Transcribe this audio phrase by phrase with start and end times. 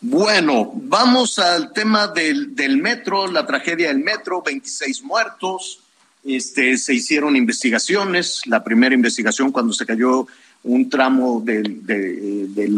[0.00, 5.80] Bueno, vamos al tema del, del metro, la tragedia del metro, 26 muertos.
[6.24, 8.42] Este, se hicieron investigaciones.
[8.46, 10.28] La primera investigación cuando se cayó
[10.62, 12.76] un tramo del, de, del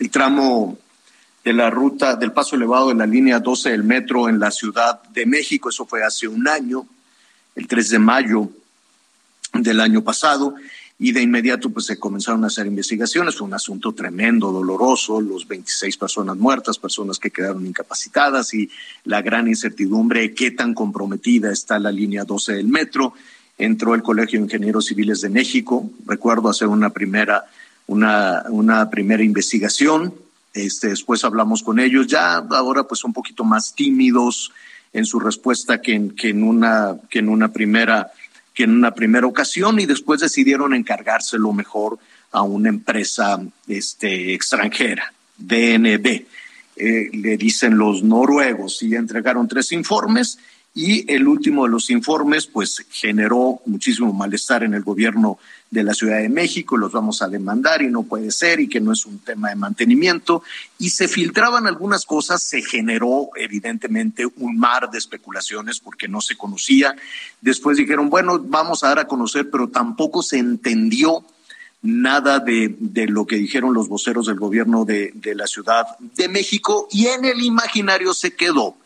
[0.00, 0.76] el tramo
[1.44, 5.00] de la ruta del paso elevado de la línea 12 del metro en la Ciudad
[5.10, 5.68] de México.
[5.68, 6.86] Eso fue hace un año,
[7.54, 8.50] el 3 de mayo
[9.52, 10.56] del año pasado.
[10.98, 13.36] Y de inmediato pues se comenzaron a hacer investigaciones.
[13.36, 18.68] Fue un asunto tremendo, doloroso, los 26 personas muertas, personas que quedaron incapacitadas y
[19.04, 23.14] la gran incertidumbre de qué tan comprometida está la línea 12 del metro.
[23.58, 25.88] Entró el Colegio de Ingenieros Civiles de México.
[26.04, 27.44] Recuerdo hacer una primera,
[27.86, 30.12] una, una primera investigación
[30.54, 34.50] este, después hablamos con ellos, ya ahora pues un poquito más tímidos
[34.92, 38.10] en su respuesta que en, que en una que en una primera
[38.58, 41.96] que en una primera ocasión y después decidieron encargárselo mejor
[42.32, 46.24] a una empresa este, extranjera, DNB.
[46.74, 50.40] Eh, le dicen los noruegos y entregaron tres informes
[50.74, 55.38] y el último de los informes pues generó muchísimo malestar en el gobierno
[55.70, 58.80] de la Ciudad de México, los vamos a demandar y no puede ser y que
[58.80, 60.42] no es un tema de mantenimiento.
[60.78, 66.36] Y se filtraban algunas cosas, se generó evidentemente un mar de especulaciones porque no se
[66.36, 66.94] conocía.
[67.40, 71.24] Después dijeron, bueno, vamos a dar a conocer, pero tampoco se entendió
[71.82, 72.76] nada de,
[73.08, 77.42] lo que dijeron los voceros del gobierno de la Ciudad de México y en el
[77.42, 78.76] imaginario se quedó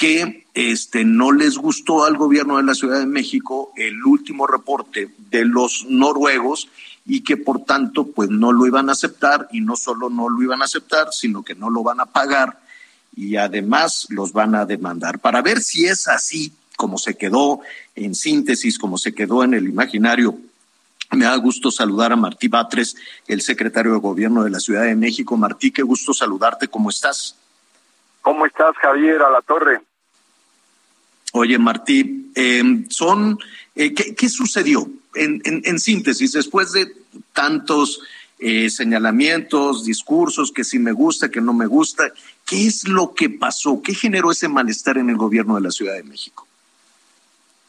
[0.00, 5.10] que este, no les gustó al gobierno de la Ciudad de México el último reporte
[5.30, 6.70] de los noruegos
[7.04, 10.42] y que por tanto pues no lo iban a aceptar y no solo no lo
[10.42, 12.60] iban a aceptar, sino que no lo van a pagar
[13.14, 15.18] y además los van a demandar.
[15.18, 17.60] Para ver si es así como se quedó
[17.94, 20.38] en síntesis, como se quedó en el imaginario
[21.12, 22.96] me da gusto saludar a Martí Batres,
[23.26, 25.36] el secretario de Gobierno de la Ciudad de México.
[25.36, 26.68] Martí, qué gusto saludarte.
[26.68, 27.36] ¿Cómo estás?
[28.22, 29.20] ¿Cómo estás, Javier?
[29.20, 29.80] A la torre.
[31.32, 33.38] Oye, Martí, eh, son,
[33.74, 34.86] eh, ¿qué, ¿qué, sucedió?
[35.14, 36.86] En, en, síntesis, después de
[37.32, 38.00] tantos
[38.38, 42.12] eh, señalamientos, discursos, que sí me gusta, que no me gusta,
[42.46, 43.82] ¿qué es lo que pasó?
[43.82, 46.46] ¿Qué generó ese malestar en el gobierno de la Ciudad de México?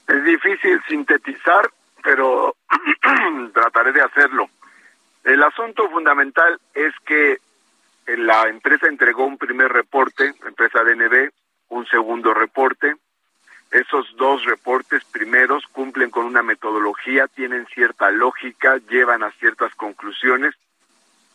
[0.07, 1.71] Es difícil sintetizar,
[2.03, 2.55] pero
[3.53, 4.49] trataré de hacerlo.
[5.23, 7.37] El asunto fundamental es que
[8.17, 11.29] la empresa entregó un primer reporte, empresa DNB,
[11.69, 12.95] un segundo reporte,
[13.71, 20.53] esos dos reportes primeros cumplen con una metodología, tienen cierta lógica, llevan a ciertas conclusiones.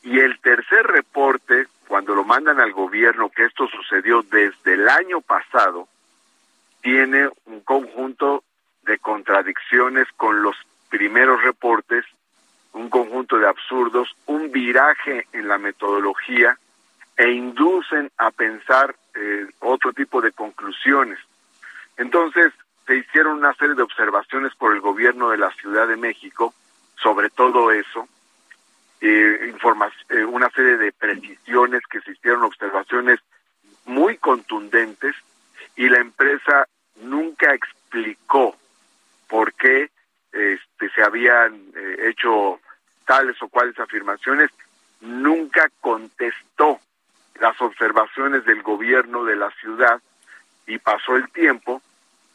[0.02, 5.22] Y el tercer reporte, cuando lo mandan al gobierno, que esto sucedió desde el año
[5.22, 5.88] pasado,
[6.82, 8.44] tiene un conjunto
[8.82, 10.56] de contradicciones con los
[10.90, 12.04] primeros reportes,
[12.74, 16.58] un conjunto de absurdos, un viraje en la metodología
[17.16, 21.18] e inducen a pensar eh, otro tipo de conclusiones.
[21.96, 22.52] Entonces,
[22.86, 26.54] se hicieron una serie de observaciones por el gobierno de la Ciudad de México
[27.02, 28.08] sobre todo eso,
[29.00, 29.54] eh,
[30.08, 33.20] eh, una serie de precisiones que se hicieron, observaciones
[33.84, 35.14] muy contundentes,
[35.76, 36.66] y la empresa
[37.02, 38.56] nunca explicó
[39.28, 39.90] por qué
[40.32, 42.60] este, se habían eh, hecho
[43.04, 44.50] tales o cuales afirmaciones,
[45.00, 46.80] nunca contestó
[47.38, 50.00] las observaciones del gobierno de la ciudad
[50.66, 51.80] y pasó el tiempo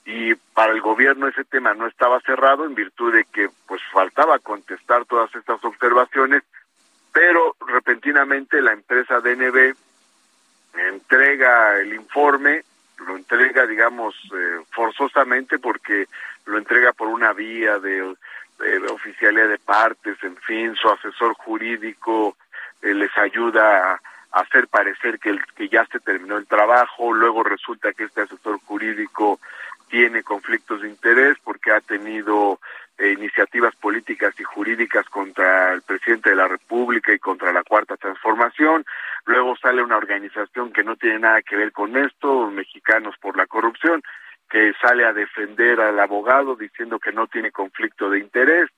[0.06, 4.40] y para el gobierno ese tema no estaba cerrado en virtud de que pues faltaba
[4.40, 6.44] contestar todas estas observaciones,
[7.14, 9.76] pero repentinamente la empresa DNB
[10.74, 12.64] entrega el informe,
[13.06, 16.08] lo entrega digamos eh, forzosamente porque
[16.46, 18.16] lo entrega por una vía de,
[18.60, 22.38] de, de partes, en fin, su asesor jurídico
[22.82, 24.02] eh, les ayuda a
[24.32, 28.60] hacer parecer que, el, que ya se terminó el trabajo, luego resulta que este asesor
[28.66, 29.40] jurídico
[29.90, 32.60] tiene conflictos de interés porque ha tenido
[32.98, 37.98] eh, iniciativas políticas y jurídicas contra el presidente de la República y contra la Cuarta
[37.98, 38.86] Transformación.
[39.26, 43.48] Luego sale una organización que no tiene nada que ver con esto, Mexicanos por la
[43.48, 44.02] Corrupción,
[44.50, 48.70] que sale a defender al abogado diciendo que no tiene conflicto de interés,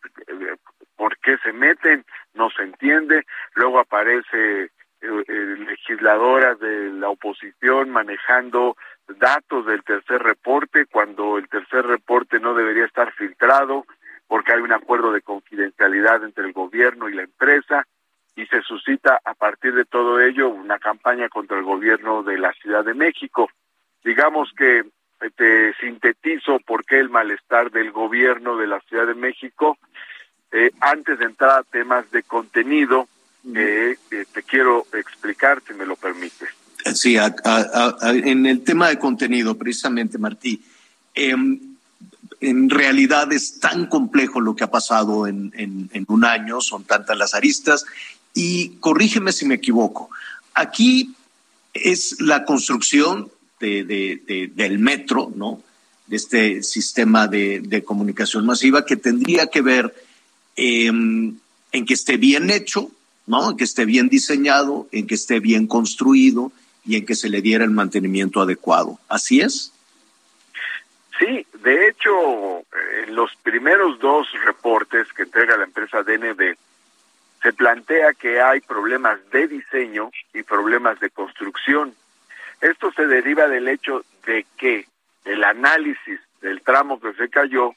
[0.96, 4.72] por qué se meten, no se entiende, luego aparece
[5.04, 8.78] eh, legisladoras de la oposición manejando
[9.20, 13.86] datos del tercer reporte cuando el tercer reporte no debería estar filtrado
[14.28, 17.86] porque hay un acuerdo de confidencialidad entre el gobierno y la empresa
[18.36, 22.52] y se suscita a partir de todo ello una campaña contra el gobierno de la
[22.54, 23.50] Ciudad de México.
[24.04, 29.14] Digamos que eh, te sintetizo por qué el malestar del gobierno de la Ciudad de
[29.14, 29.78] México.
[30.52, 33.08] Eh, antes de entrar a temas de contenido,
[33.56, 33.96] eh,
[34.54, 36.48] quiero explicar, si me lo permites.
[36.94, 40.62] Sí, en el tema de contenido, precisamente, Martí,
[41.16, 41.60] em,
[42.40, 47.34] en realidad es tan complejo lo que ha pasado en, un año, son tantas las
[47.34, 47.84] aristas,
[48.36, 50.12] y corrígeme si me equivoco,
[50.54, 51.16] aquí
[51.74, 55.64] es la construcción de, del metro, ¿no?
[56.06, 59.96] De este sistema de, comunicación masiva que tendría que ver
[60.56, 61.38] em,
[61.72, 62.92] en que esté bien hecho,
[63.26, 63.52] ¿no?
[63.52, 66.52] En que esté bien diseñado, en que esté bien construido
[66.86, 69.00] y en que se le diera el mantenimiento adecuado.
[69.08, 69.72] ¿Así es?
[71.20, 72.12] Sí, de hecho,
[73.06, 76.56] en los primeros dos reportes que entrega la empresa DNB,
[77.42, 81.94] se plantea que hay problemas de diseño y problemas de construcción.
[82.62, 84.88] Esto se deriva del hecho de que
[85.26, 87.74] el análisis del tramo que se cayó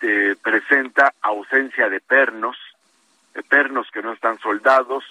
[0.00, 2.56] eh, presenta ausencia de pernos,
[3.42, 5.04] pernos que no están soldados,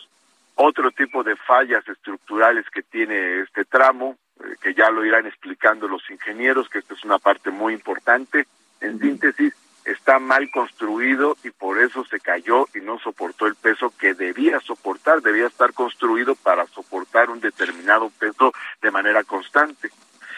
[0.55, 5.87] otro tipo de fallas estructurales que tiene este tramo, eh, que ya lo irán explicando
[5.87, 8.47] los ingenieros, que esto es una parte muy importante.
[8.81, 9.53] En síntesis,
[9.87, 14.59] está mal construido y por eso se cayó y no soportó el peso que debía
[14.59, 19.89] soportar, debía estar construido para soportar un determinado peso de manera constante.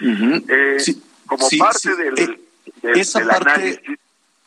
[0.01, 0.77] Eh,
[1.25, 2.39] como parte del,
[2.83, 3.81] eh, esa parte,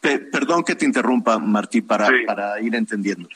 [0.02, 3.28] perdón que te interrumpa, Martí, para, para ir entendiendo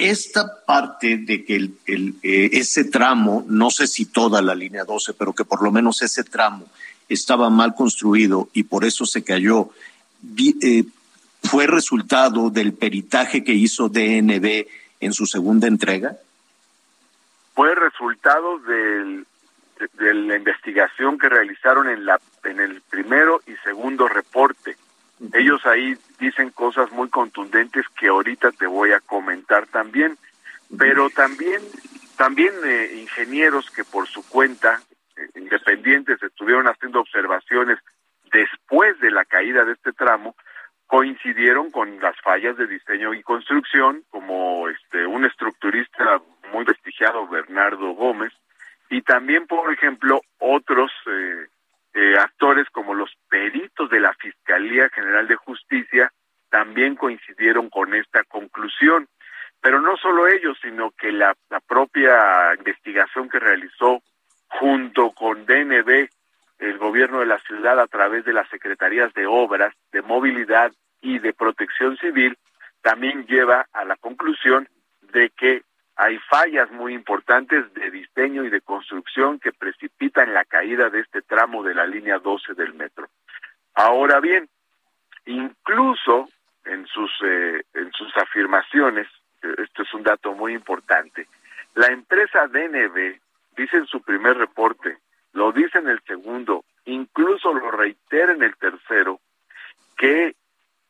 [0.00, 5.12] esta parte de que el, eh, ese tramo, no sé si toda la línea 12,
[5.12, 6.66] pero que por lo menos ese tramo
[7.08, 9.68] estaba mal construido y por eso se cayó,
[10.62, 10.84] eh,
[11.42, 14.66] fue resultado del peritaje que hizo DNB
[15.00, 16.16] en su segunda entrega?
[17.54, 19.26] Fue resultado del,
[19.98, 24.76] de, la investigación que realizaron en, la, en el primero y segundo reporte.
[25.34, 30.16] Ellos ahí dicen cosas muy contundentes que ahorita te voy a comentar también,
[30.78, 31.60] pero también
[32.16, 34.80] también eh, ingenieros que por su cuenta
[35.16, 37.78] eh, independientes estuvieron haciendo observaciones
[38.30, 40.34] después de la caída de este tramo
[40.86, 46.20] coincidieron con las fallas de diseño y construcción como este un estructurista
[46.52, 48.32] muy prestigiado Bernardo Gómez
[48.90, 51.46] y también por ejemplo otros eh,
[51.94, 54.39] eh, actores como los peritos de la Fiscalía
[54.90, 56.12] General de Justicia
[56.50, 59.08] también coincidieron con esta conclusión.
[59.60, 61.34] Pero no solo ellos, sino que la,
[61.68, 64.02] propia investigación que realizó
[64.48, 66.08] junto con DNB,
[66.58, 71.18] el gobierno de la ciudad a través de las secretarías de obras, de movilidad y
[71.18, 72.36] de protección civil,
[72.82, 74.68] también lleva a la conclusión
[75.12, 75.62] de que
[75.96, 81.20] hay fallas muy importantes de diseño y de construcción que precipitan la caída de este
[81.20, 83.08] tramo de la línea 12 del metro.
[83.74, 84.48] Ahora bien,
[85.70, 86.28] incluso
[86.64, 89.06] en sus eh, en sus afirmaciones,
[89.42, 91.26] esto es un dato muy importante,
[91.74, 93.18] la empresa DNB
[93.56, 94.98] dice en su primer reporte,
[95.32, 99.20] lo dice en el segundo, incluso lo reitera en el tercero,
[99.96, 100.34] que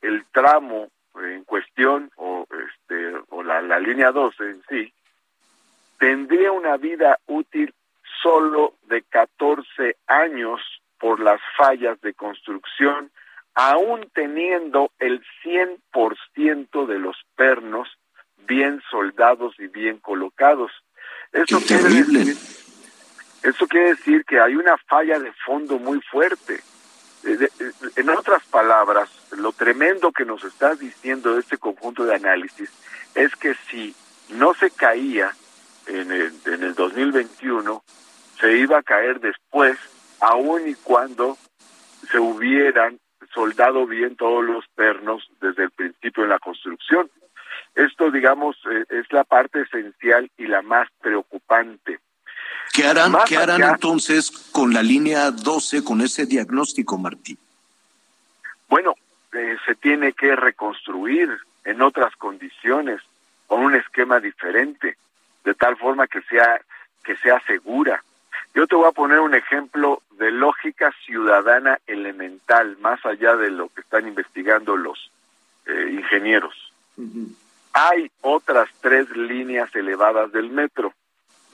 [0.02, 4.92] el tramo en cuestión o este o la, la línea 12 en sí
[5.98, 7.74] tendría una vida útil
[8.22, 10.60] solo de 14 años
[10.98, 13.10] por las fallas de construcción,
[13.60, 17.88] aún teniendo el 100% de los pernos
[18.48, 20.72] bien soldados y bien colocados.
[21.30, 22.36] Eso quiere, decir,
[23.42, 26.54] eso quiere decir que hay una falla de fondo muy fuerte.
[27.22, 32.70] Eh, eh, en otras palabras, lo tremendo que nos está diciendo este conjunto de análisis
[33.14, 33.94] es que si
[34.30, 35.36] no se caía
[35.86, 37.84] en el, en el 2021
[38.40, 39.76] se iba a caer después,
[40.20, 41.36] aun y cuando
[42.10, 42.98] se hubieran
[43.32, 47.10] soldado bien todos los pernos desde el principio de la construcción.
[47.74, 52.00] Esto, digamos, eh, es la parte esencial y la más preocupante.
[52.72, 57.38] ¿Qué harán, ¿qué harán entonces con la línea 12, con ese diagnóstico, Martín?
[58.68, 58.94] Bueno,
[59.32, 61.30] eh, se tiene que reconstruir
[61.64, 63.00] en otras condiciones,
[63.46, 64.96] con un esquema diferente
[65.44, 66.60] de tal forma que sea
[67.02, 68.02] que sea segura.
[68.54, 73.68] Yo te voy a poner un ejemplo de lógica ciudadana elemental, más allá de lo
[73.68, 75.10] que están investigando los
[75.66, 76.54] eh, ingenieros.
[77.72, 80.92] Hay otras tres líneas elevadas del metro.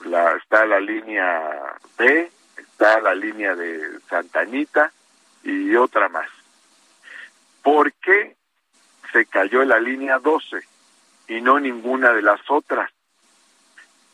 [0.05, 4.91] La, está la línea B, está la línea de Santa Anita
[5.43, 6.29] y otra más.
[7.61, 8.35] ¿Por qué
[9.11, 10.59] se cayó la línea 12
[11.27, 12.91] y no ninguna de las otras?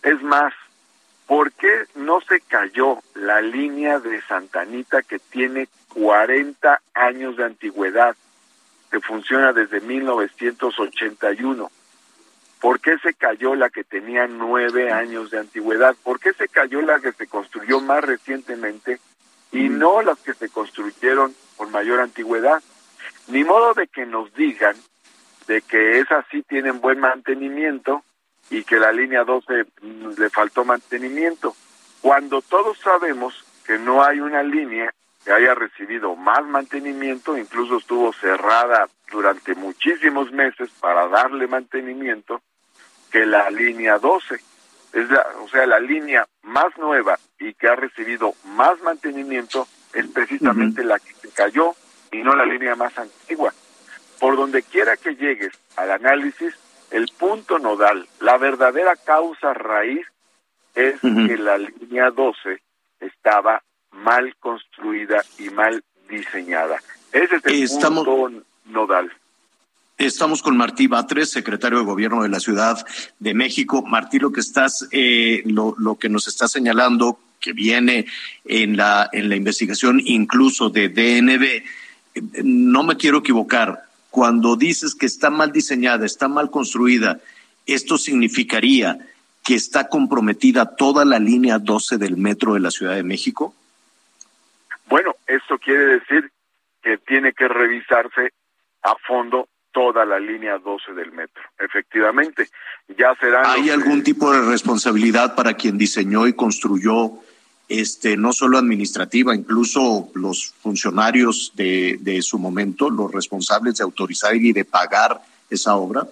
[0.01, 0.53] Es más,
[1.27, 7.45] ¿por qué no se cayó la línea de Santa Anita que tiene 40 años de
[7.45, 8.15] antigüedad,
[8.91, 11.71] que funciona desde 1981?
[12.59, 15.95] ¿Por qué se cayó la que tenía nueve años de antigüedad?
[16.01, 18.99] ¿Por qué se cayó la que se construyó más recientemente
[19.51, 22.63] y no las que se construyeron con mayor antigüedad?
[23.27, 24.75] Ni modo de que nos digan
[25.47, 28.03] de que esas sí tienen buen mantenimiento
[28.50, 29.65] y que la línea 12
[30.17, 31.55] le faltó mantenimiento,
[32.01, 38.12] cuando todos sabemos que no hay una línea que haya recibido más mantenimiento, incluso estuvo
[38.13, 42.41] cerrada durante muchísimos meses para darle mantenimiento,
[43.12, 44.35] que la línea 12.
[44.93, 45.07] Es
[45.39, 51.00] o sea, la línea más nueva y que ha recibido más mantenimiento es precisamente la
[51.00, 51.73] que se cayó
[52.12, 53.53] y no la línea más antigua.
[54.19, 56.53] Por donde quiera que llegues al análisis,
[56.93, 60.05] el punto nodal, la verdadera causa raíz
[60.75, 62.62] es que la línea 12
[63.00, 66.77] estaba mal construida y mal diseñada.
[67.12, 68.31] Ese es el punto
[68.65, 69.12] nodal.
[69.97, 72.83] Estamos con Martí Batres, secretario de Gobierno de la Ciudad
[73.19, 73.83] de México.
[73.83, 78.05] Martí, lo que estás, eh, lo, lo, que nos está señalando, que viene
[78.45, 81.63] en la en la investigación incluso de DNB, eh,
[82.43, 83.83] no me quiero equivocar
[84.13, 87.20] cuando dices que está mal diseñada, está mal construida,
[87.65, 89.00] esto significaría
[89.43, 93.55] que está comprometida toda la línea 12 del metro de la Ciudad de México?
[94.86, 96.29] Bueno, esto quiere decir
[96.84, 98.34] que tiene que revisarse
[98.84, 101.41] a fondo toda la línea 12 del metro.
[101.58, 102.50] Efectivamente,
[102.96, 103.51] ya será.
[103.51, 107.13] ¿Hay algún tipo de responsabilidad para quien diseñó y construyó
[107.70, 114.36] este, no solo administrativa, incluso los funcionarios de, de su momento, los responsables de autorizar
[114.36, 116.08] y de pagar esa obra?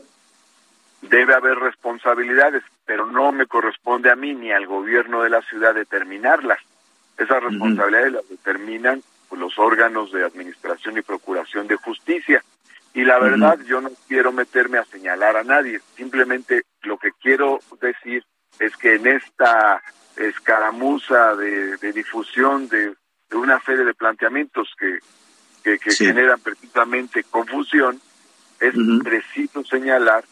[1.01, 5.74] Debe haber responsabilidades, pero no me corresponde a mí ni al gobierno de la ciudad
[5.74, 6.60] determinarlas.
[7.17, 12.43] Esas responsabilidades las determinan los órganos de administración y procuración de justicia.
[12.93, 15.79] Y la verdad, yo no quiero meterme a señalar a nadie.
[15.96, 18.24] Simplemente lo que quiero decir
[18.60, 19.81] es que en esta
[20.15, 22.93] escaramuza de, difusión de,
[23.34, 25.00] una serie de planteamientos que,
[25.63, 28.00] que, generan precisamente confusión,
[28.60, 30.24] es preciso señalar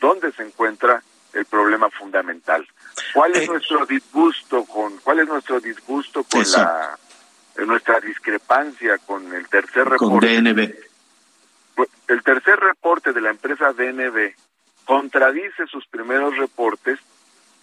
[0.00, 2.66] dónde se encuentra el problema fundamental.
[3.14, 6.98] ¿Cuál es eh, nuestro disgusto con cuál es nuestro disgusto con la
[7.66, 10.34] nuestra discrepancia con el tercer reporte?
[10.34, 10.74] Con DNB.
[11.74, 14.34] Pues, el tercer reporte de la empresa DNB
[14.84, 16.98] contradice sus primeros reportes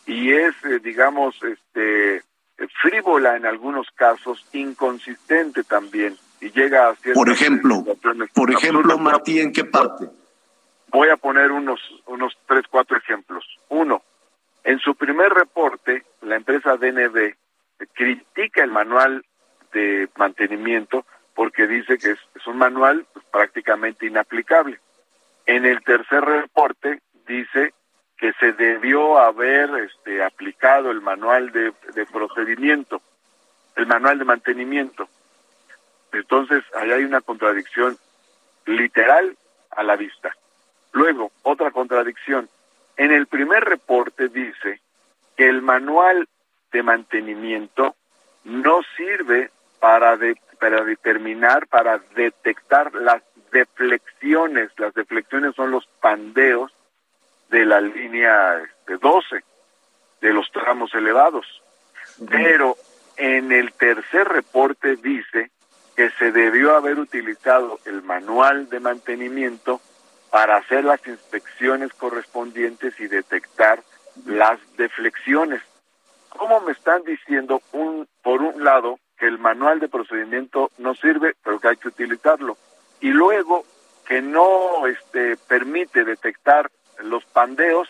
[0.07, 2.23] y es, eh, digamos, este
[2.81, 7.83] frívola en algunos casos, inconsistente también y llega a Por ejemplo,
[8.33, 10.07] por ejemplo, Martí, ¿en qué parte?
[10.87, 13.45] Voy a poner unos unos tres cuatro ejemplos.
[13.69, 14.01] Uno,
[14.63, 17.35] en su primer reporte, la empresa DNB
[17.93, 19.23] critica el manual
[19.73, 24.79] de mantenimiento porque dice que es, es un manual pues, prácticamente inaplicable.
[25.45, 27.73] En el tercer reporte dice
[28.17, 31.71] que se debió haber este, aplicado el manual de,
[32.11, 33.01] procedimiento,
[33.75, 35.07] el manual de mantenimiento.
[36.11, 37.97] Entonces, ahí hay una contradicción
[38.65, 39.37] literal
[39.71, 40.35] a la vista.
[40.93, 42.49] Luego, otra contradicción.
[42.95, 44.81] En el primer reporte dice
[45.35, 46.27] que el manual
[46.71, 47.95] de mantenimiento
[48.45, 50.17] no sirve para,
[50.59, 53.21] para determinar, para detectar las
[53.51, 54.71] deflexiones.
[54.77, 56.71] Las deflexiones son los pandeos
[57.49, 59.43] de la línea de 12,
[60.21, 61.45] de los tramos elevados.
[62.29, 62.75] Pero
[63.15, 65.51] en el tercer reporte dice
[65.95, 69.81] que se debió haber utilizado el manual de mantenimiento
[70.29, 73.81] para hacer las inspecciones correspondientes y detectar
[74.25, 75.61] las deflexiones.
[76.29, 81.35] ¿Cómo me están diciendo, un, por un lado, que el manual de procedimiento no sirve,
[81.43, 82.57] pero que hay que utilizarlo?
[82.99, 83.65] Y luego
[84.05, 86.69] que no este, permite detectar
[87.03, 87.89] los pandeos,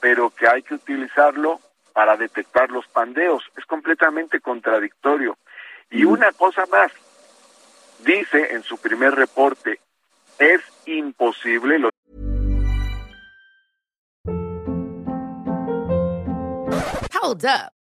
[0.00, 1.60] pero que hay que utilizarlo
[1.92, 3.44] para detectar los pandeos.
[3.56, 5.36] Es completamente contradictorio.
[5.90, 6.92] Y una cosa más,
[8.04, 9.80] dice en su primer reporte,
[10.38, 11.78] es imposible.
[11.78, 11.90] Lo
[17.20, 17.77] Hold up.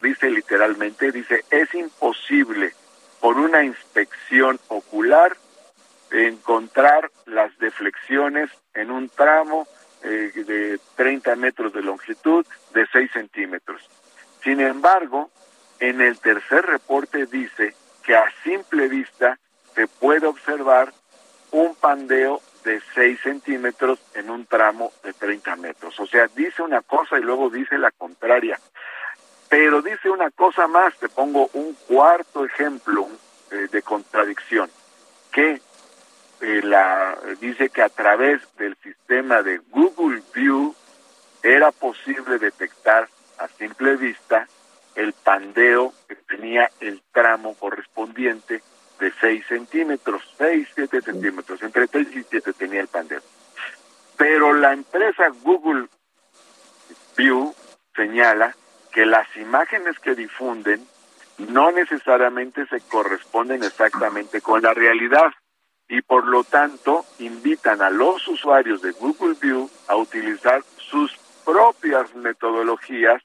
[0.00, 2.72] Dice literalmente, dice, es imposible
[3.20, 5.36] por una inspección ocular
[6.10, 9.66] encontrar las deflexiones en un tramo
[10.02, 13.82] eh, de 30 metros de longitud de 6 centímetros.
[14.42, 15.30] Sin embargo,
[15.78, 19.38] en el tercer reporte dice que a simple vista
[19.74, 20.92] se puede observar
[21.52, 25.98] un pandeo de 6 centímetros en un tramo de 30 metros.
[26.00, 28.58] O sea, dice una cosa y luego dice la contraria.
[29.50, 33.08] Pero dice una cosa más, te pongo un cuarto ejemplo
[33.50, 34.70] eh, de contradicción,
[35.32, 35.60] que
[36.40, 40.72] eh, la, dice que a través del sistema de Google View
[41.42, 44.46] era posible detectar a simple vista
[44.94, 48.62] el pandeo que tenía el tramo correspondiente
[49.00, 53.20] de 6 centímetros, 6, 7 centímetros, entre 3 y 7 tenía el pandeo.
[54.16, 55.88] Pero la empresa Google
[57.16, 57.52] View
[57.96, 58.54] señala
[58.92, 60.86] que las imágenes que difunden
[61.38, 65.32] no necesariamente se corresponden exactamente con la realidad
[65.88, 71.12] y por lo tanto invitan a los usuarios de Google View a utilizar sus
[71.44, 73.22] propias metodologías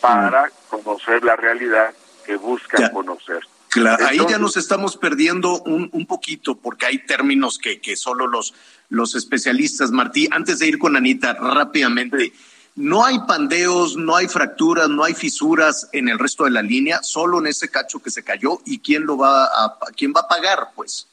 [0.00, 1.94] para conocer la realidad
[2.26, 3.40] que buscan conocer.
[3.70, 8.26] Claro, ahí ya nos estamos perdiendo un, un poquito porque hay términos que, que solo
[8.26, 8.54] los,
[8.88, 12.32] los especialistas, Martí, antes de ir con Anita, rápidamente.
[12.76, 16.98] No hay pandeos, no hay fracturas, no hay fisuras en el resto de la línea,
[17.02, 18.58] solo en ese cacho que se cayó.
[18.64, 21.08] ¿Y quién lo va a, quién va a pagar, pues?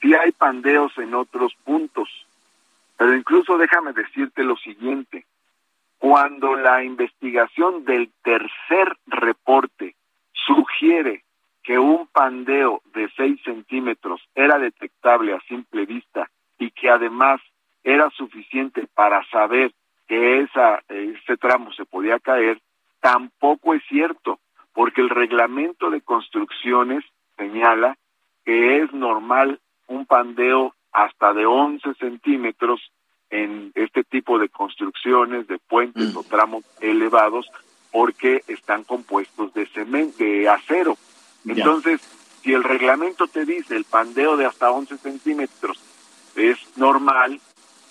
[0.00, 2.08] Sí hay pandeos en otros puntos,
[2.96, 5.26] pero incluso déjame decirte lo siguiente.
[5.98, 9.96] Cuando la investigación del tercer reporte
[10.32, 11.24] sugiere
[11.64, 17.40] que un pandeo de 6 centímetros era detectable a simple vista y que además
[17.82, 19.72] era suficiente para saber
[20.08, 22.60] que esa, ese tramo se podía caer,
[23.00, 24.40] tampoco es cierto,
[24.72, 27.04] porque el reglamento de construcciones
[27.36, 27.96] señala
[28.44, 32.80] que es normal un pandeo hasta de 11 centímetros
[33.30, 37.50] en este tipo de construcciones, de puentes o tramos elevados,
[37.92, 40.96] porque están compuestos de cemento, de acero.
[41.46, 42.00] Entonces,
[42.42, 45.78] si el reglamento te dice el pandeo de hasta 11 centímetros
[46.34, 47.40] es normal,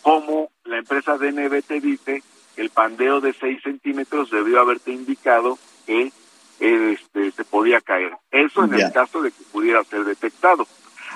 [0.08, 2.24] como la empresa DNB te dice
[2.56, 6.14] el pandeo de 6 centímetros debió haberte indicado que
[6.62, 8.14] este, se podía caer.
[8.32, 10.66] Eso en el caso de que pudiera ser detectado.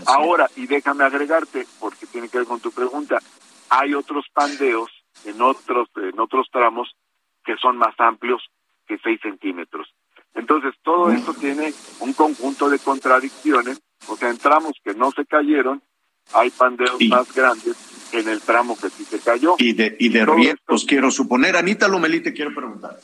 [0.07, 3.19] Ahora, y déjame agregarte, porque tiene que ver con tu pregunta,
[3.69, 4.91] hay otros pandeos
[5.23, 6.93] en otros, en otros tramos
[7.45, 8.43] que son más amplios
[8.87, 9.87] que 6 centímetros.
[10.33, 15.25] Entonces, todo esto tiene un conjunto de contradicciones, o sea, en tramos que no se
[15.25, 15.81] cayeron,
[16.33, 17.75] hay pandeos más grandes
[18.13, 19.55] en el tramo que sí se cayó.
[19.57, 21.55] Y de, y de riesgos, quiero suponer.
[21.55, 22.97] Anita Lomelí te quiero preguntar.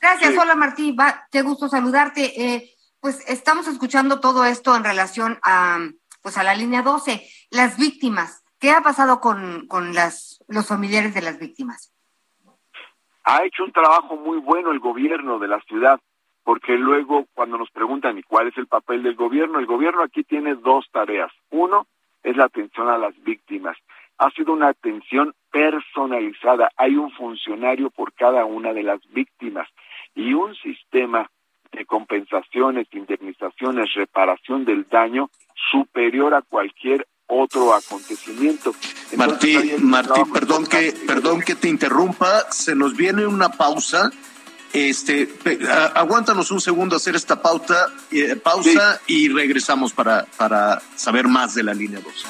[0.00, 2.40] Gracias, hola Martín, Va, qué gusto saludarte.
[2.40, 5.78] Eh, pues estamos escuchando todo esto en relación a,
[6.22, 7.26] pues a la línea 12.
[7.50, 11.92] Las víctimas, ¿qué ha pasado con, con las, los familiares de las víctimas?
[13.24, 15.98] Ha hecho un trabajo muy bueno el gobierno de la ciudad,
[16.44, 19.58] porque luego cuando nos preguntan, ¿y cuál es el papel del gobierno?
[19.58, 21.32] El gobierno aquí tiene dos tareas.
[21.50, 21.88] Uno
[22.26, 23.76] es la atención a las víctimas
[24.18, 26.70] ha sido una atención personalizada.
[26.76, 29.68] Hay un funcionario por cada una de las víctimas
[30.14, 31.30] y un sistema
[31.72, 35.30] de compensaciones, indemnizaciones, reparación del daño
[35.70, 38.72] superior a cualquier otro acontecimiento.
[39.16, 44.10] Martín, Martín, perdón que, perdón que te interrumpa, se nos viene una pausa
[44.72, 45.28] este,
[45.94, 51.54] aguántanos un segundo a hacer esta pauta, eh, pausa y regresamos para, para saber más
[51.54, 52.26] de la línea 2.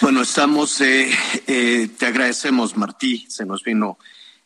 [0.00, 1.10] Bueno, estamos, eh,
[1.46, 3.98] eh, te agradecemos, Martí, se nos vino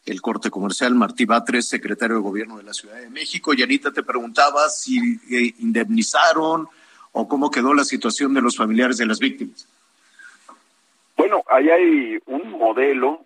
[0.04, 0.94] el corte comercial.
[0.94, 3.54] Martí Batres, secretario de Gobierno de la Ciudad de México.
[3.54, 4.98] Y Anita te preguntaba si
[5.58, 6.68] indemnizaron
[7.12, 9.68] o cómo quedó la situación de los familiares de las víctimas.
[11.16, 13.24] Bueno, ahí hay un modelo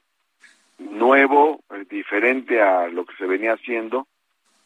[0.79, 4.07] nuevo, eh, diferente a lo que se venía haciendo,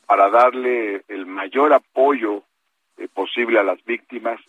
[0.07, 2.42] para darle el mayor apoyo
[2.96, 4.40] eh, posible a las víctimas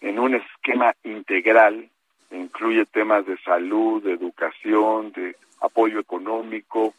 [0.00, 1.88] en un esquema integral,
[2.30, 6.94] incluye temas de salud, de educación, de apoyo económico,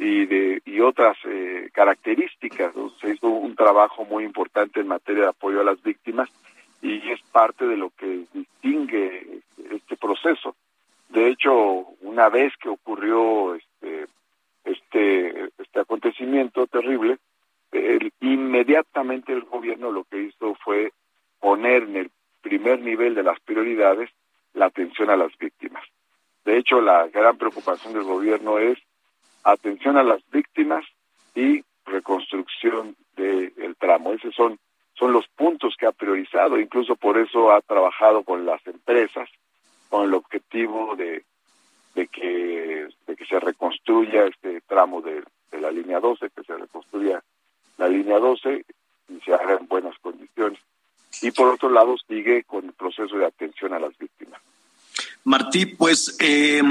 [0.00, 2.72] y de y otras eh, características.
[3.00, 6.30] Se hizo un trabajo muy importante en materia de apoyo a las víctimas
[6.80, 10.56] y es parte de lo que distingue este proceso.
[11.10, 11.52] De hecho,
[12.02, 14.06] una vez que ocurrió este
[14.64, 17.18] este este acontecimiento terrible,
[18.20, 20.92] inmediatamente el gobierno lo que hizo fue
[21.40, 22.10] poner en el
[22.42, 24.10] primer nivel de las prioridades
[24.54, 25.84] la atención a las víctimas.
[26.44, 28.78] De hecho, la gran preocupación del gobierno es
[29.44, 30.84] atención a las víctimas
[31.34, 34.12] y reconstrucción del tramo.
[34.12, 34.58] Esos son,
[34.94, 39.28] son los puntos que ha priorizado, incluso por eso ha trabajado con las empresas
[39.90, 41.24] con el objetivo de,
[41.94, 46.56] de, que, de que se reconstruya este tramo de, de la línea 12, que se
[46.56, 47.22] reconstruya
[47.76, 48.64] la línea 12
[49.08, 50.58] y se haga en buenas condiciones.
[51.20, 54.40] Y por otro lado, sigue con el proceso de atención a las víctimas.
[55.24, 56.62] Martí, pues eh,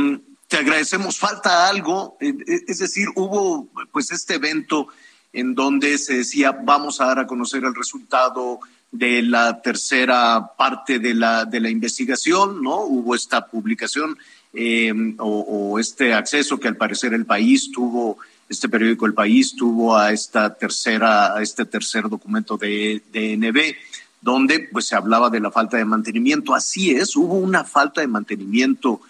[0.47, 1.19] te agradecemos.
[1.19, 4.87] Falta algo, eh, eh, es decir, hubo pues este evento
[5.33, 8.59] en donde se decía vamos a dar a conocer el resultado
[8.91, 12.81] de la tercera parte de la de la investigación, ¿no?
[12.81, 14.17] Hubo esta publicación
[14.53, 18.17] eh, o, este acceso que al parecer el país tuvo,
[18.49, 23.75] este periódico El País tuvo a esta tercera, a este tercer documento de DNB
[24.21, 26.53] donde pues se hablaba de la falta de mantenimiento.
[26.53, 29.01] Así es, hubo una falta de mantenimiento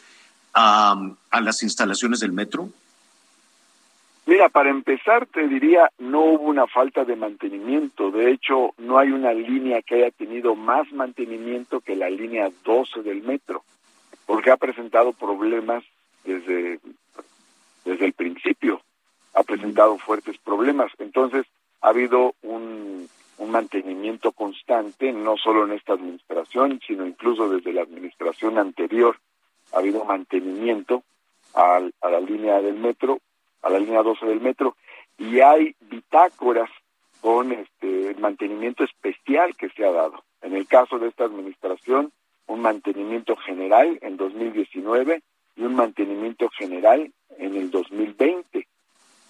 [0.53, 2.69] a las instalaciones del metro?
[4.29, 8.11] Mira, para empezar te diría, no hubo una falta de mantenimiento.
[8.11, 13.01] De hecho, no hay una línea que haya tenido más mantenimiento que la línea 12
[13.01, 13.63] del metro,
[14.27, 15.83] porque ha presentado problemas
[16.25, 16.79] desde,
[17.85, 18.81] desde el principio.
[19.33, 20.91] Ha presentado fuertes problemas.
[20.99, 21.47] Entonces,
[21.81, 27.81] ha habido un, un mantenimiento constante, no solo en esta administración, sino incluso desde la
[27.81, 29.17] administración anterior
[29.73, 31.01] ha habido mantenimiento
[31.55, 33.21] a, a la línea del metro,
[33.61, 34.75] a la línea 12 del metro,
[35.17, 36.69] y hay bitácoras
[37.21, 40.23] con este mantenimiento especial que se ha dado.
[40.41, 42.11] En el caso de esta administración,
[42.47, 45.21] un mantenimiento general en 2019
[45.55, 48.67] y un mantenimiento general en el 2020.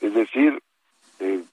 [0.01, 0.61] Es decir,
[1.19, 1.43] eh,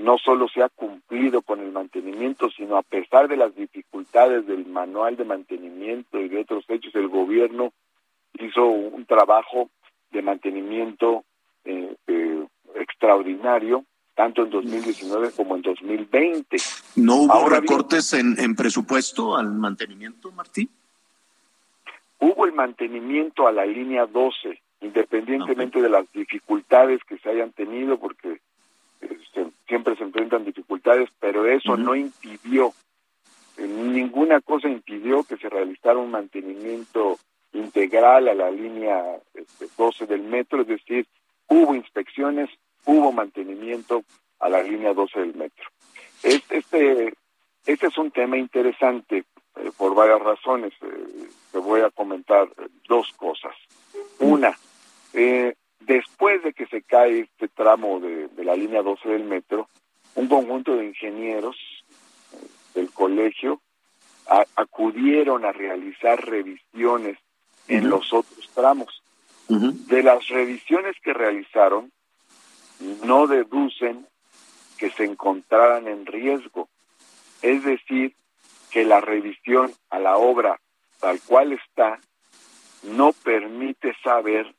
[0.00, 4.66] no solo se ha cumplido con el mantenimiento, sino a pesar de las dificultades del
[4.66, 7.72] manual de mantenimiento y de otros hechos, el gobierno
[8.34, 9.68] hizo un trabajo
[10.10, 11.24] de mantenimiento
[11.64, 12.46] eh, eh,
[12.76, 16.56] extraordinario, tanto en 2019 como en 2020.
[16.96, 20.68] ¿No hubo Ahora recortes bien, en, en, presupuesto al mantenimiento, Martín?
[22.18, 25.82] Hubo el mantenimiento a la línea 12, independientemente okay.
[25.82, 28.40] de las dificultades que se hayan tenido, porque
[29.00, 31.84] este, siempre se enfrentan dificultades, pero eso uh -huh.
[31.84, 32.74] no impidió,
[33.66, 37.18] ninguna cosa impidió que se realizara un mantenimiento
[37.52, 41.06] integral a la línea este, 12 del metro, es decir,
[41.50, 42.48] hubo inspecciones,
[42.86, 44.04] hubo mantenimiento
[44.38, 45.66] a la línea 12 del metro.
[46.22, 47.14] Este, este,
[47.66, 49.24] es un tema interesante
[49.56, 50.72] eh, por varias razones.
[50.80, 52.48] Eh, te voy a comentar
[52.88, 53.54] dos cosas.
[54.20, 54.56] Una,
[55.12, 59.68] eh, después de que se cae este tramo de, de, la línea 12 del metro,
[60.14, 61.56] un conjunto de ingenieros
[62.74, 63.60] del colegio
[64.26, 67.18] a, acudieron a realizar revisiones
[67.66, 68.99] en los otros tramos.
[69.50, 71.90] De las revisiones que realizaron,
[73.04, 74.06] no deducen
[74.78, 76.68] que se encontraran en riesgo.
[77.42, 78.14] Es decir,
[78.70, 80.60] que la revisión a la obra
[81.00, 81.98] tal cual está
[82.84, 84.54] no permite saber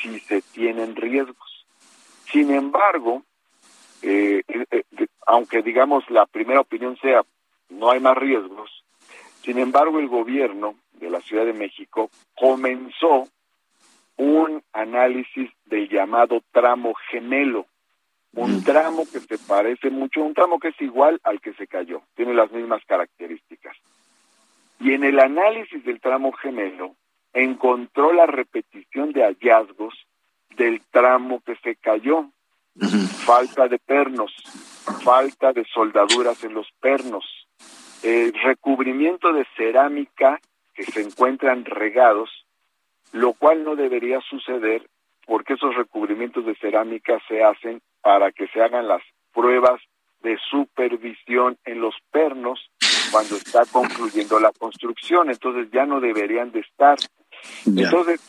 [0.00, 1.66] si se tienen riesgos.
[2.32, 3.22] Sin embargo,
[4.00, 7.22] eh, eh, eh, aunque digamos la primera opinión sea
[7.68, 8.70] no hay más riesgos,
[9.44, 13.28] sin embargo el gobierno de la Ciudad de México comenzó
[14.72, 17.66] análisis del llamado tramo gemelo,
[18.32, 18.64] un mm.
[18.64, 22.34] tramo que se parece mucho, un tramo que es igual al que se cayó, tiene
[22.34, 23.76] las mismas características.
[24.78, 26.94] Y en el análisis del tramo gemelo
[27.32, 29.94] encontró la repetición de hallazgos
[30.56, 32.26] del tramo que se cayó.
[33.24, 34.32] Falta de pernos,
[35.04, 37.24] falta de soldaduras en los pernos,
[38.02, 40.40] eh, recubrimiento de cerámica
[40.74, 42.46] que se encuentran regados,
[43.12, 44.88] lo cual no debería suceder
[45.26, 49.80] porque esos recubrimientos de cerámica se hacen para que se hagan las pruebas
[50.22, 52.70] de supervisión en los pernos
[53.10, 56.98] cuando está concluyendo la construcción, entonces ya no deberían de estar.
[57.66, 58.20] Entonces,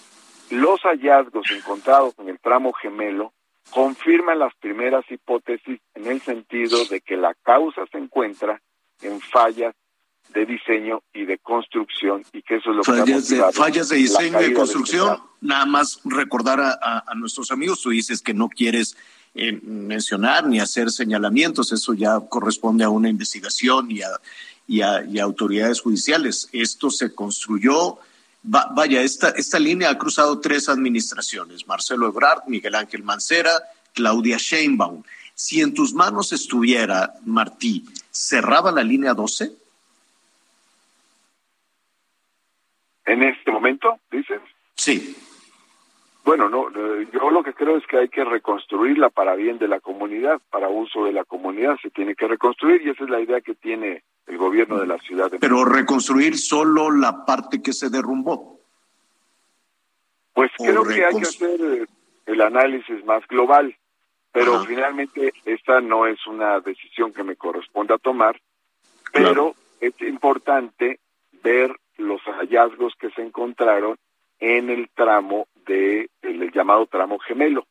[0.50, 3.34] los hallazgos encontrados en el tramo gemelo
[3.72, 8.62] confirman las primeras hipótesis en el sentido de que la causa se encuentra
[9.02, 9.76] en fallas
[10.34, 13.98] de diseño y de construcción y que eso es lo fallas que de, fallas de
[13.98, 18.34] diseño y de construcción nada más recordar a, a, a, nuestros amigos tú dices que
[18.34, 18.96] no quieres
[19.34, 24.02] eh, mencionar ni hacer señalamientos, eso ya corresponde a una investigación y
[24.82, 26.50] a, autoridades judiciales.
[26.52, 27.98] Esto se construyó,
[28.44, 33.52] vaya, esta, esta línea ha cruzado tres administraciones, Marcelo Ebrard, Miguel Ángel Mancera,
[33.94, 35.04] Claudia Sheinbaum.
[35.34, 39.61] Si en tus manos estuviera, Martí, ¿cerraba la línea 12?
[43.12, 44.39] En este momento, dices.
[44.74, 45.17] Sí.
[46.24, 49.67] Bueno, no, eh, yo lo que creo es que hay que reconstruirla para bien de
[49.67, 53.19] la comunidad, para uso de la comunidad, se tiene que reconstruir y esa es la
[53.19, 55.30] idea que tiene el gobierno de la ciudad.
[55.30, 58.62] De Pero reconstruir solo la parte que se derrumbó.
[60.32, 61.86] Pues creo que hay que hacer eh,
[62.28, 63.76] el análisis más global,
[64.32, 68.39] pero finalmente esta no es una decisión que me corresponda tomar,
[69.12, 71.02] pero es importante
[71.43, 73.98] ver los hallazgos que se encontraron
[74.40, 77.66] en el tramo de el llamado tramo gemelo.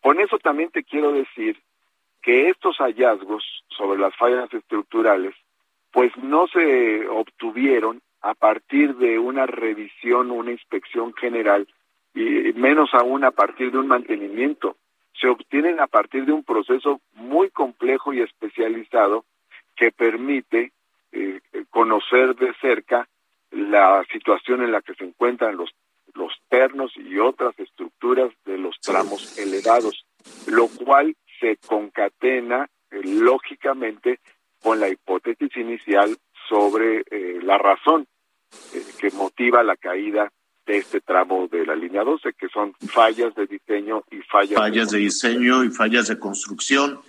[0.00, 1.58] Con eso también te quiero decir
[2.22, 5.34] que estos hallazgos sobre las fallas estructurales
[5.90, 11.66] pues no se obtuvieron a partir de una revisión, una inspección general
[12.14, 14.76] y menos aún a partir de un mantenimiento.
[15.20, 19.24] Se obtienen a partir de un proceso muy complejo y especializado
[19.76, 20.72] que permite
[21.12, 21.40] eh,
[21.70, 23.08] conocer de cerca
[23.50, 25.70] la situación en la que se encuentran los
[26.14, 30.04] los ternos y otras estructuras de los tramos elevados,
[30.46, 34.20] lo cual se concatena eh, lógicamente
[34.62, 36.16] con la hipótesis inicial
[36.48, 38.06] sobre eh, la razón
[38.74, 40.30] eh, que motiva la caída
[40.66, 44.90] de este tramo de la línea 12, que son fallas de diseño y fallas, fallas
[44.90, 47.00] de, diseño y fallas de construcción.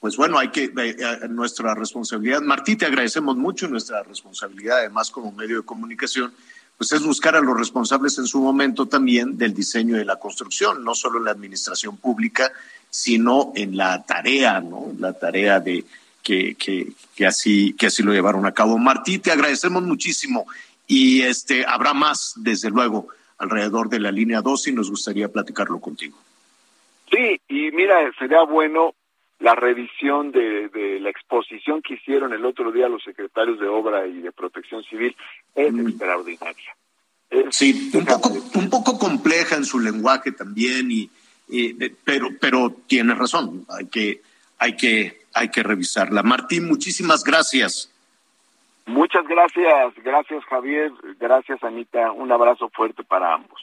[0.00, 0.72] Pues bueno, hay que
[1.28, 2.40] nuestra responsabilidad.
[2.40, 6.32] Martí, te agradecemos mucho nuestra responsabilidad, además como medio de comunicación,
[6.78, 10.82] pues es buscar a los responsables en su momento también del diseño de la construcción,
[10.82, 12.50] no solo en la administración pública,
[12.88, 14.90] sino en la tarea, ¿no?
[14.98, 15.84] La tarea de
[16.22, 18.78] que, que, que así, que así lo llevaron a cabo.
[18.78, 20.46] Martí, te agradecemos muchísimo
[20.86, 25.78] y este habrá más, desde luego, alrededor de la línea 2 y nos gustaría platicarlo
[25.78, 26.16] contigo.
[27.10, 28.94] Sí, y mira, sería bueno
[29.40, 34.06] la revisión de, de, la exposición que hicieron el otro día los secretarios de Obra
[34.06, 35.16] y de Protección Civil
[35.54, 35.88] es mm.
[35.88, 36.76] extraordinaria.
[37.50, 41.10] sí, un poco, un poco compleja en su lenguaje también, y,
[42.04, 44.20] pero, pero tiene razón, hay que,
[44.58, 46.22] hay, que, hay que revisarla.
[46.22, 47.90] Martín, muchísimas gracias.
[48.86, 53.60] Muchas gracias, gracias Javier, gracias Anita, un abrazo fuerte para ambos.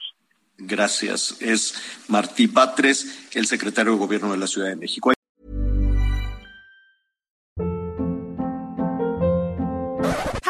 [0.57, 1.39] Gracias.
[1.39, 5.11] Es Martí Patres, el secretario de Gobierno de la Ciudad de México.